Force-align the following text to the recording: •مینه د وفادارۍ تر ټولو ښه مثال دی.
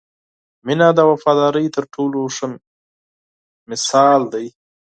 •مینه 0.65 0.87
د 0.97 0.99
وفادارۍ 1.11 1.65
تر 1.75 1.83
ټولو 1.93 2.19
ښه 2.35 2.47
مثال 3.69 4.21
دی. 4.33 4.45